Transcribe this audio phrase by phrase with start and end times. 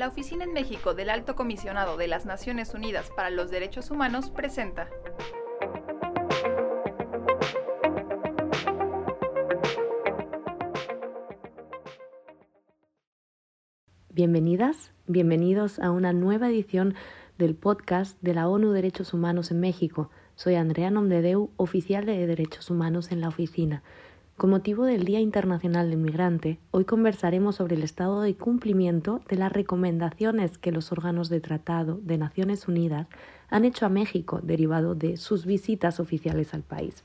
[0.00, 4.30] la Oficina en México del Alto Comisionado de las Naciones Unidas para los Derechos Humanos
[4.30, 4.88] presenta.
[14.08, 16.94] Bienvenidas, bienvenidos a una nueva edición
[17.36, 20.08] del podcast de la ONU Derechos Humanos en México.
[20.34, 23.82] Soy Andrea Nomdedeu, oficial de Derechos Humanos en la oficina.
[24.40, 29.36] Con motivo del Día Internacional del Migrante, hoy conversaremos sobre el estado de cumplimiento de
[29.36, 33.06] las recomendaciones que los órganos de tratado de Naciones Unidas
[33.50, 37.04] han hecho a México derivado de sus visitas oficiales al país.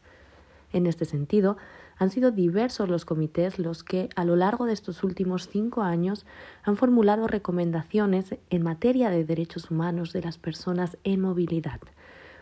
[0.72, 1.58] En este sentido,
[1.98, 6.26] han sido diversos los comités los que, a lo largo de estos últimos cinco años,
[6.64, 11.82] han formulado recomendaciones en materia de derechos humanos de las personas en movilidad.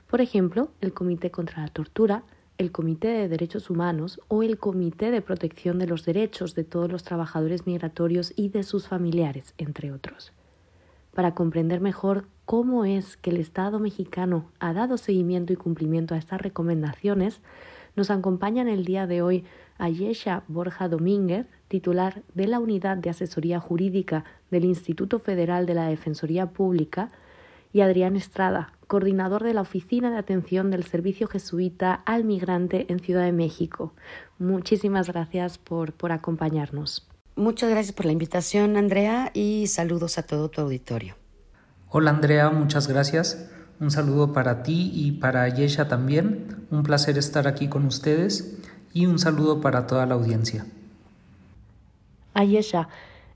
[0.05, 2.23] Por ejemplo, el Comité contra la Tortura,
[2.57, 6.91] el Comité de Derechos Humanos o el Comité de Protección de los Derechos de todos
[6.91, 10.33] los trabajadores migratorios y de sus familiares, entre otros.
[11.13, 16.17] Para comprender mejor cómo es que el Estado mexicano ha dado seguimiento y cumplimiento a
[16.17, 17.41] estas recomendaciones,
[17.95, 19.45] nos acompañan el día de hoy
[19.77, 25.87] Ayesha Borja Domínguez, titular de la Unidad de Asesoría Jurídica del Instituto Federal de la
[25.87, 27.09] Defensoría Pública,
[27.73, 32.99] y Adrián Estrada, coordinador de la Oficina de Atención del Servicio Jesuita al Migrante en
[32.99, 33.93] Ciudad de México.
[34.37, 37.09] Muchísimas gracias por, por acompañarnos.
[37.35, 41.15] Muchas gracias por la invitación, Andrea, y saludos a todo tu auditorio.
[41.89, 43.49] Hola, Andrea, muchas gracias.
[43.79, 46.67] Un saludo para ti y para Yesha también.
[46.69, 48.59] Un placer estar aquí con ustedes
[48.93, 50.67] y un saludo para toda la audiencia.
[52.35, 52.87] Ayesha,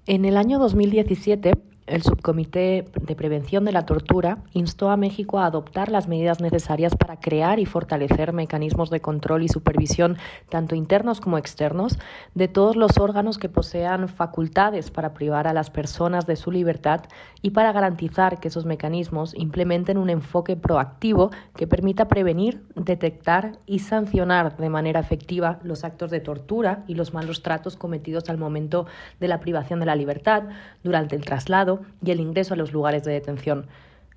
[0.06, 1.54] en el año 2017
[1.88, 6.96] el Subcomité de Prevención de la Tortura instó a México a adoptar las medidas necesarias
[6.96, 10.18] para crear y fortalecer mecanismos de control y supervisión,
[10.50, 11.98] tanto internos como externos,
[12.36, 17.02] de todos los órganos que posean facultades para privar a las personas de su libertad
[17.42, 23.80] y para garantizar que esos mecanismos implementen un enfoque proactivo que permita prevenir, detectar y
[23.80, 28.88] sancionar de manera efectiva los actos de tortura y los malos tratos cometidos al momento
[29.20, 30.44] de la privación de la libertad,
[30.84, 33.68] durante el traslado, y el ingreso a los lugares de detención.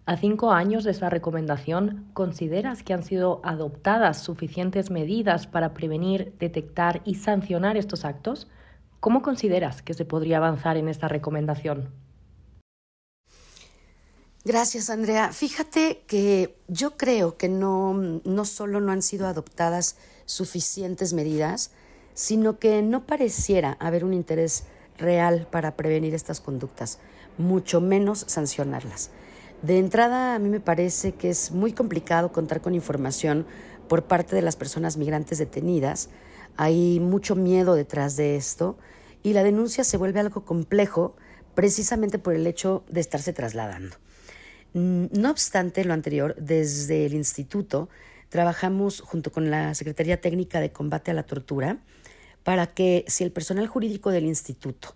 [0.07, 6.35] A cinco años de esa recomendación, ¿consideras que han sido adoptadas suficientes medidas para prevenir,
[6.39, 8.49] detectar y sancionar estos actos?
[8.99, 11.91] ¿Cómo consideras que se podría avanzar en esta recomendación?
[14.45, 15.33] Gracias, Andrea.
[15.33, 21.73] Fíjate que yo creo que no, no solo no han sido adoptadas suficientes medidas,
[22.15, 24.65] sino que no pareciera haber un interés
[25.01, 26.99] real para prevenir estas conductas
[27.39, 29.11] mucho menos sancionarlas.
[29.63, 33.47] De entrada, a mí me parece que es muy complicado contar con información
[33.89, 36.09] por parte de las personas migrantes detenidas.
[36.57, 38.79] Hay mucho miedo detrás de esto
[39.23, 41.17] y la denuncia se vuelve algo complejo
[41.55, 43.97] precisamente por el hecho de estarse trasladando.
[44.73, 47.89] Mm, no obstante lo anterior, desde el instituto
[48.29, 51.79] trabajamos junto con la Secretaría Técnica de Combate a la Tortura
[52.43, 54.95] para que si el personal jurídico del instituto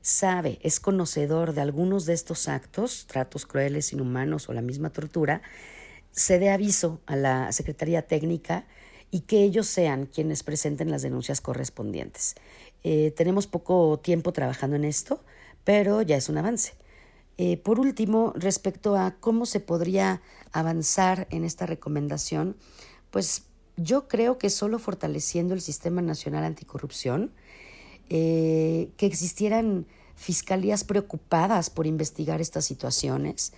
[0.00, 5.42] sabe, es conocedor de algunos de estos actos, tratos crueles, inhumanos o la misma tortura,
[6.12, 8.66] se dé aviso a la Secretaría Técnica
[9.10, 12.34] y que ellos sean quienes presenten las denuncias correspondientes.
[12.84, 15.22] Eh, tenemos poco tiempo trabajando en esto,
[15.64, 16.74] pero ya es un avance.
[17.38, 22.56] Eh, por último, respecto a cómo se podría avanzar en esta recomendación,
[23.10, 23.45] pues
[23.76, 27.30] yo creo que solo fortaleciendo el Sistema Nacional Anticorrupción,
[28.08, 33.52] eh, que existieran fiscalías preocupadas por investigar estas situaciones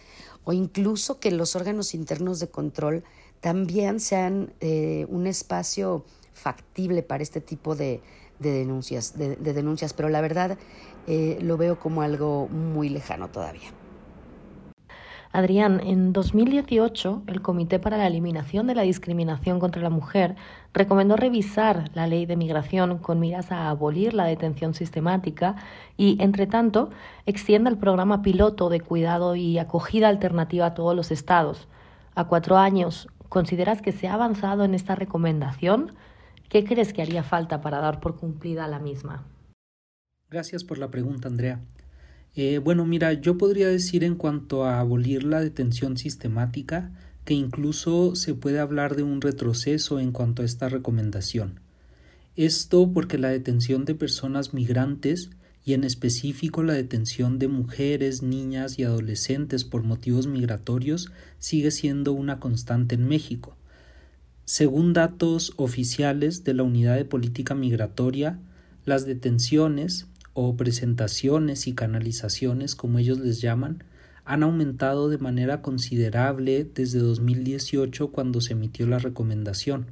[0.45, 3.05] o incluso que los órganos internos de control
[3.41, 8.01] también sean eh, un espacio factible para este tipo de,
[8.39, 10.59] denuncias, de, denuncias, pero la verdad
[11.07, 13.73] eh, lo veo como algo muy lejano todavía.
[15.31, 20.37] Adrián, en 2018 el Comité para la Eliminación de la Discriminación contra la Mujer
[20.73, 25.57] recomendó revisar la ley de migración con miras a abolir la detención sistemática
[25.99, 26.91] y, entre tanto,
[27.27, 31.69] extienda el programa piloto de cuidado y acogida alternativa a todos los estados.
[32.15, 35.93] A cuatro años, ¿consideras que se ha avanzado en esta recomendación?
[36.49, 39.27] ¿Qué crees que haría falta para dar por cumplida la misma?
[40.31, 41.61] Gracias por la pregunta, Andrea.
[42.41, 46.93] Eh, bueno, mira, yo podría decir en cuanto a abolir la detención sistemática
[47.25, 51.59] que incluso se puede hablar de un retroceso en cuanto a esta recomendación.
[52.37, 55.31] Esto porque la detención de personas migrantes
[55.65, 62.13] y en específico la detención de mujeres, niñas y adolescentes por motivos migratorios sigue siendo
[62.13, 63.57] una constante en México.
[64.45, 68.39] Según datos oficiales de la Unidad de Política Migratoria,
[68.85, 70.07] las detenciones
[70.41, 73.83] o presentaciones y canalizaciones, como ellos les llaman,
[74.25, 79.87] han aumentado de manera considerable desde 2018 cuando se emitió la recomendación.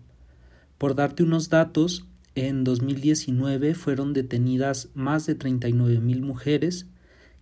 [0.79, 2.07] Por darte unos datos,
[2.37, 6.87] en 2019 fueron detenidas más de 39 mil mujeres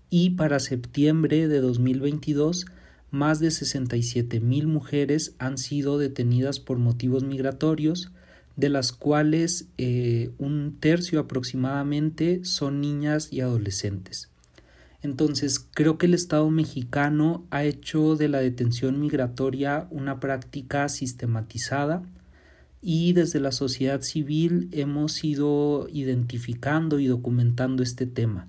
[0.09, 2.65] y para septiembre de 2022
[3.11, 8.12] más de 67 mil mujeres han sido detenidas por motivos migratorios,
[8.56, 14.31] de las cuales eh, un tercio aproximadamente son niñas y adolescentes.
[15.03, 22.03] Entonces, creo que el Estado mexicano ha hecho de la detención migratoria una práctica sistematizada
[22.81, 28.49] y desde la sociedad civil hemos ido identificando y documentando este tema.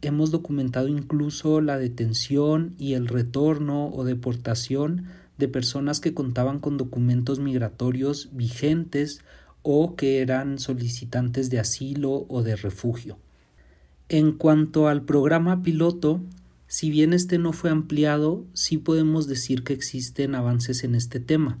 [0.00, 5.06] Hemos documentado incluso la detención y el retorno o deportación
[5.38, 9.20] de personas que contaban con documentos migratorios vigentes
[9.62, 13.18] o que eran solicitantes de asilo o de refugio.
[14.08, 16.20] En cuanto al programa piloto,
[16.66, 21.58] si bien este no fue ampliado, sí podemos decir que existen avances en este tema.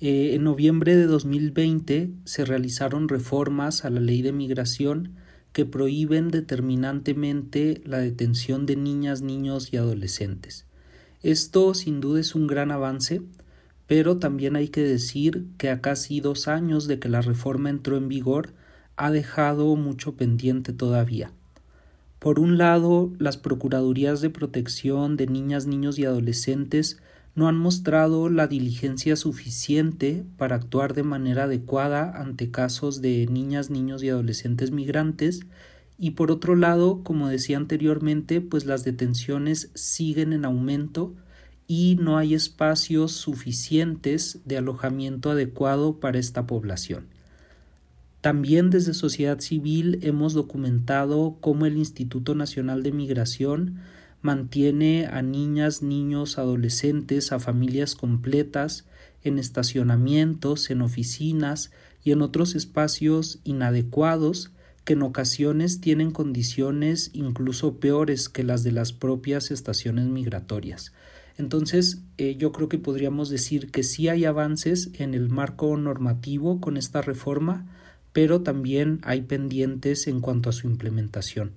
[0.00, 5.16] Eh, en noviembre de 2020 se realizaron reformas a la ley de migración
[5.52, 10.67] que prohíben determinantemente la detención de niñas, niños y adolescentes.
[11.22, 13.22] Esto sin duda es un gran avance,
[13.86, 17.96] pero también hay que decir que a casi dos años de que la reforma entró
[17.96, 18.52] en vigor
[18.96, 21.32] ha dejado mucho pendiente todavía.
[22.18, 26.98] Por un lado, las Procuradurías de Protección de Niñas, Niños y Adolescentes
[27.34, 33.70] no han mostrado la diligencia suficiente para actuar de manera adecuada ante casos de niñas,
[33.70, 35.46] niños y adolescentes migrantes
[35.98, 41.14] y por otro lado, como decía anteriormente, pues las detenciones siguen en aumento
[41.66, 47.08] y no hay espacios suficientes de alojamiento adecuado para esta población.
[48.20, 53.80] También desde sociedad civil hemos documentado cómo el Instituto Nacional de Migración
[54.22, 58.86] mantiene a niñas, niños, adolescentes, a familias completas
[59.22, 61.72] en estacionamientos, en oficinas
[62.04, 64.52] y en otros espacios inadecuados
[64.88, 70.94] que en ocasiones tienen condiciones incluso peores que las de las propias estaciones migratorias.
[71.36, 76.58] Entonces, eh, yo creo que podríamos decir que sí hay avances en el marco normativo
[76.62, 77.66] con esta reforma,
[78.14, 81.52] pero también hay pendientes en cuanto a su implementación.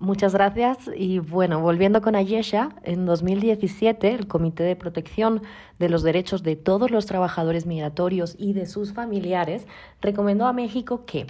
[0.00, 0.90] Muchas gracias.
[0.96, 5.42] Y bueno, volviendo con Ayesha, en 2017 el Comité de Protección
[5.78, 9.68] de los Derechos de todos los trabajadores migratorios y de sus familiares
[10.00, 11.28] recomendó a México que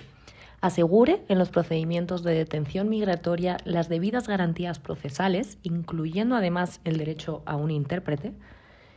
[0.61, 7.43] asegure en los procedimientos de detención migratoria las debidas garantías procesales, incluyendo además el derecho
[7.47, 8.33] a un intérprete,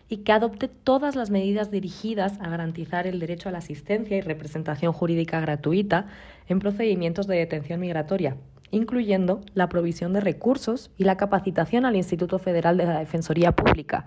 [0.09, 4.21] y que adopte todas las medidas dirigidas a garantizar el derecho a la asistencia y
[4.21, 6.07] representación jurídica gratuita
[6.49, 8.35] en procedimientos de detención migratoria,
[8.71, 14.03] incluyendo la provisión de recursos y la capacitación al Instituto Federal de la Defensoría Pública,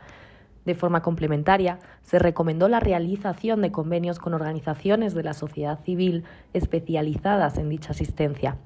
[0.65, 6.25] de forma complementaria, se recomendó la realización de convenios con organizaciones de la sociedad civil
[6.53, 8.57] especializadas en dicha asistencia.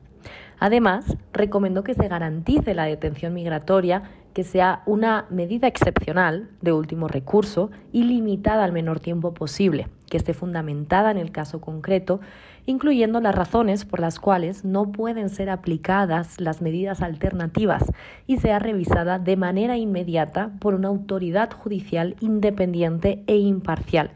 [0.59, 4.03] Además, recomendó que se garantice la detención migratoria
[4.35, 10.17] que sea una medida excepcional de último recurso y limitada al menor tiempo posible, que
[10.17, 12.21] esté fundamentada en el caso concreto,
[12.69, 17.85] incluyendo las razones por las cuales no pueden ser aplicadas las medidas alternativas
[18.27, 24.11] y sea revisada de manera inmediata por una autoridad judicial independiente e imparcial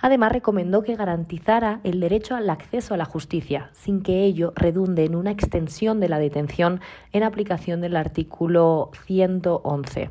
[0.00, 5.04] Además, recomendó que garantizara el derecho al acceso a la justicia, sin que ello redunde
[5.04, 6.80] en una extensión de la detención
[7.12, 10.10] en aplicación del artículo 111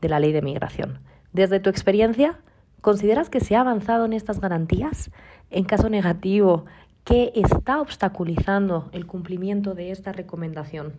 [0.00, 1.00] de la Ley de Migración.
[1.32, 2.38] Desde tu experiencia,
[2.80, 5.10] ¿consideras que se ha avanzado en estas garantías?
[5.50, 6.66] En caso negativo,
[7.08, 10.92] ¿qué está obstaculizando el cumplimiento de esta recomendación?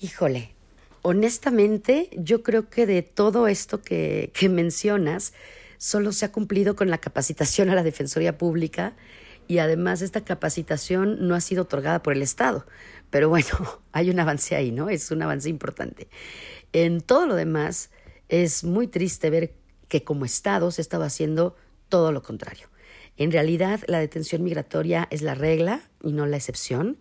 [0.00, 0.54] Híjole,
[1.02, 5.34] honestamente, yo creo que de todo esto que, que mencionas,
[5.76, 8.94] solo se ha cumplido con la capacitación a la Defensoría Pública
[9.48, 12.64] y además esta capacitación no ha sido otorgada por el Estado.
[13.10, 13.48] Pero bueno,
[13.92, 14.88] hay un avance ahí, ¿no?
[14.88, 16.08] Es un avance importante.
[16.72, 17.90] En todo lo demás,
[18.30, 19.52] es muy triste ver
[19.88, 21.54] que como Estado se estaba haciendo
[21.90, 22.68] todo lo contrario.
[23.18, 26.96] En realidad, la detención migratoria es la regla y no la excepción.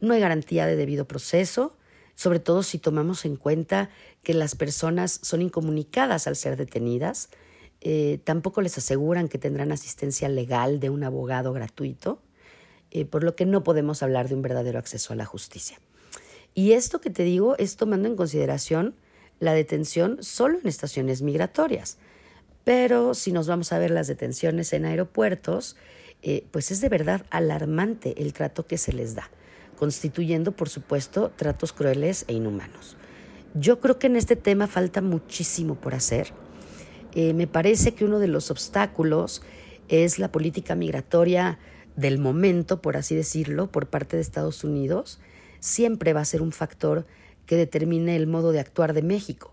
[0.00, 1.76] No hay garantía de debido proceso,
[2.16, 3.88] sobre todo si tomamos en cuenta
[4.24, 7.30] que las personas son incomunicadas al ser detenidas,
[7.80, 12.20] eh, tampoco les aseguran que tendrán asistencia legal de un abogado gratuito,
[12.90, 15.78] eh, por lo que no podemos hablar de un verdadero acceso a la justicia.
[16.54, 18.94] Y esto que te digo es tomando en consideración
[19.38, 21.98] la detención solo en estaciones migratorias.
[22.64, 25.76] Pero si nos vamos a ver las detenciones en aeropuertos,
[26.22, 29.28] eh, pues es de verdad alarmante el trato que se les da,
[29.76, 32.96] constituyendo, por supuesto, tratos crueles e inhumanos.
[33.54, 36.32] Yo creo que en este tema falta muchísimo por hacer.
[37.14, 39.42] Eh, me parece que uno de los obstáculos
[39.88, 41.58] es la política migratoria
[41.96, 45.20] del momento, por así decirlo, por parte de Estados Unidos,
[45.60, 47.06] siempre va a ser un factor
[47.44, 49.52] que determine el modo de actuar de México.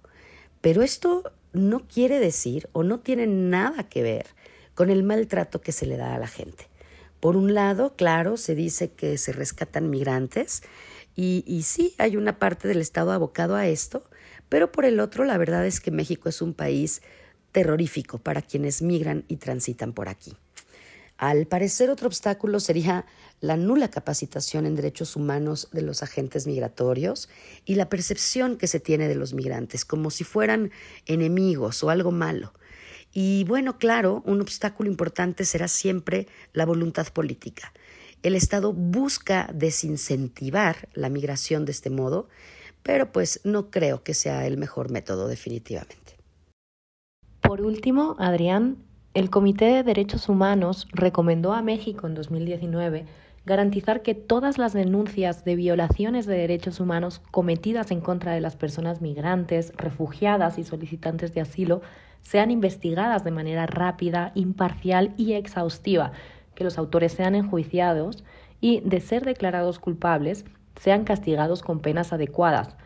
[0.61, 4.27] Pero esto no quiere decir o no tiene nada que ver
[4.75, 6.67] con el maltrato que se le da a la gente.
[7.19, 10.63] Por un lado, claro, se dice que se rescatan migrantes
[11.15, 14.03] y, y sí, hay una parte del Estado abocado a esto,
[14.47, 17.01] pero por el otro, la verdad es que México es un país
[17.51, 20.37] terrorífico para quienes migran y transitan por aquí.
[21.19, 23.05] Al parecer, otro obstáculo sería
[23.41, 27.27] la nula capacitación en derechos humanos de los agentes migratorios
[27.65, 30.71] y la percepción que se tiene de los migrantes como si fueran
[31.07, 32.53] enemigos o algo malo.
[33.11, 37.73] Y bueno, claro, un obstáculo importante será siempre la voluntad política.
[38.23, 42.29] El Estado busca desincentivar la migración de este modo,
[42.81, 46.17] pero pues no creo que sea el mejor método definitivamente.
[47.41, 48.85] Por último, Adrián,
[49.19, 53.05] el Comité de Derechos Humanos recomendó a México en 2019
[53.45, 58.55] garantizar que todas las denuncias de violaciones de derechos humanos cometidas en contra de las
[58.55, 61.81] personas migrantes, refugiadas y solicitantes de asilo
[62.21, 66.13] sean investigadas de manera rápida, imparcial y exhaustiva,
[66.55, 68.23] que los autores sean enjuiciados
[68.61, 70.45] y, de ser declarados culpables,
[70.79, 72.77] sean castigados con penas adecuadas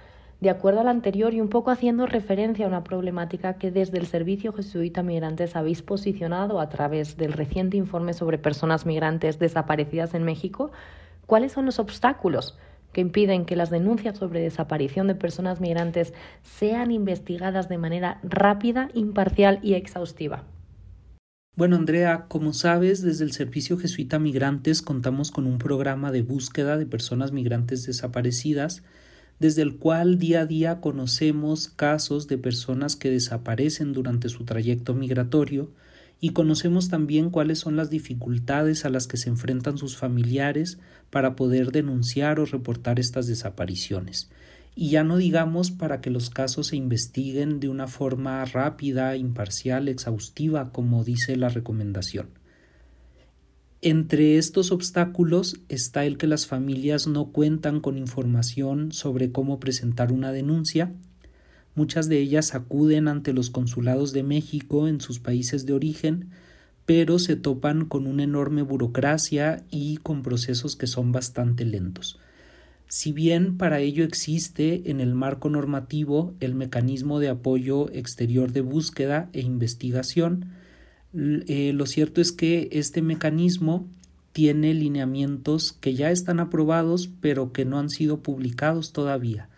[0.42, 4.08] de acuerdo al anterior y un poco haciendo referencia a una problemática que desde el
[4.08, 10.24] Servicio Jesuita Migrantes habéis posicionado a través del reciente informe sobre personas migrantes desaparecidas en
[10.24, 10.72] México,
[11.26, 12.58] ¿cuáles son los obstáculos
[12.92, 16.14] que impiden que las denuncias sobre desaparición de personas migrantes
[16.44, 20.44] sean investigadas de manera rápida, imparcial y exhaustiva?
[21.56, 26.78] Bueno, Andrea, como sabes, desde el Servicio Jesuita Migrantes contamos con un programa de búsqueda
[26.78, 28.82] de personas migrantes desaparecidas
[29.40, 34.94] desde el cual día a día conocemos casos de personas que desaparecen durante su trayecto
[34.94, 35.72] migratorio
[36.20, 40.78] y conocemos también cuáles son las dificultades a las que se enfrentan sus familiares
[41.10, 44.30] para poder denunciar o reportar estas desapariciones.
[44.76, 49.88] Y ya no digamos para que los casos se investiguen de una forma rápida, imparcial,
[49.90, 52.30] exhaustiva, como dice la recomendación.
[53.86, 60.14] Entre estos obstáculos está el que las familias no cuentan con información sobre cómo presentar
[60.14, 60.94] una denuncia.
[61.76, 66.30] Muchas de ellas acuden ante los consulados de México en sus países de origen,
[66.86, 72.22] pero se topan con una enorme burocracia y con procesos que son bastante lentos.
[72.88, 78.62] Si bien para ello existe en el marco normativo el mecanismo de apoyo exterior de
[78.62, 80.54] búsqueda e investigación,
[81.14, 83.88] eh, lo cierto es que este mecanismo
[84.32, 89.50] tiene lineamientos que ya están aprobados pero que no han sido publicados todavía.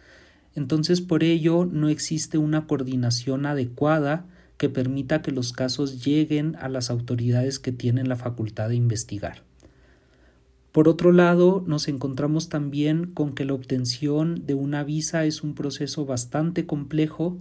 [0.54, 4.26] Entonces por ello no existe una coordinación adecuada
[4.58, 9.44] que permita que los casos lleguen a las autoridades que tienen la facultad de investigar.
[10.72, 15.56] Por otro lado, nos encontramos también con que la obtención de una visa es un
[15.56, 17.38] proceso bastante complejo,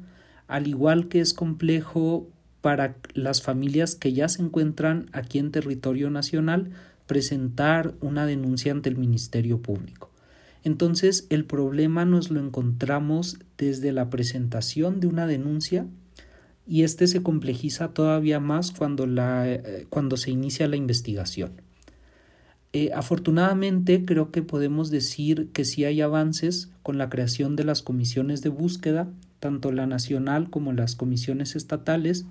[0.47, 2.29] al igual que es complejo
[2.65, 6.71] para las familias que ya se encuentran aquí en territorio nacional
[7.07, 10.11] presentar una denuncia ante el Ministerio Público.
[10.63, 15.87] Entonces el problema nos lo encontramos desde la presentación de una denuncia
[16.67, 21.61] y este se complejiza todavía más cuando, la, eh, cuando se inicia la investigación.
[22.73, 27.83] Eh, afortunadamente creo que podemos decir que sí hay avances con la creación de las
[27.83, 32.25] comisiones de búsqueda, tanto la nacional como las comisiones estatales,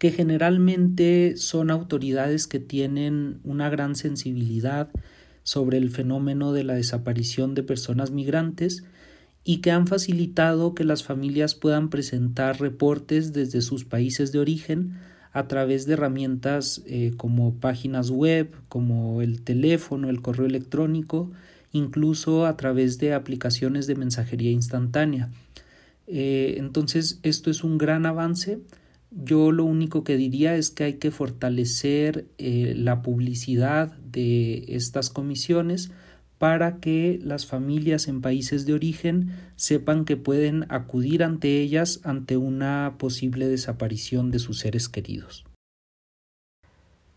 [0.00, 4.88] que generalmente son autoridades que tienen una gran sensibilidad
[5.42, 8.82] sobre el fenómeno de la desaparición de personas migrantes
[9.44, 14.96] y que han facilitado que las familias puedan presentar reportes desde sus países de origen
[15.32, 21.30] a través de herramientas eh, como páginas web, como el teléfono, el correo electrónico,
[21.72, 25.28] incluso a través de aplicaciones de mensajería instantánea.
[26.06, 28.60] Eh, entonces, esto es un gran avance
[29.10, 35.10] yo lo único que diría es que hay que fortalecer eh, la publicidad de estas
[35.10, 35.90] comisiones
[36.38, 42.36] para que las familias en países de origen sepan que pueden acudir ante ellas ante
[42.36, 45.44] una posible desaparición de sus seres queridos.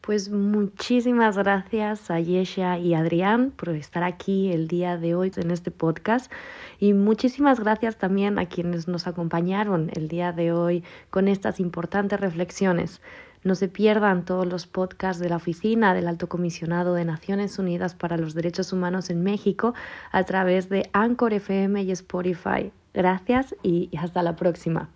[0.05, 5.49] Pues muchísimas gracias a Yesha y Adrián por estar aquí el día de hoy en
[5.49, 6.29] este podcast
[6.77, 12.19] y muchísimas gracias también a quienes nos acompañaron el día de hoy con estas importantes
[12.19, 12.99] reflexiones.
[13.45, 17.95] No se pierdan todos los podcasts de la Oficina del Alto Comisionado de Naciones Unidas
[17.95, 19.73] para los Derechos Humanos en México
[20.11, 22.73] a través de Anchor FM y Spotify.
[22.93, 24.89] Gracias y hasta la próxima.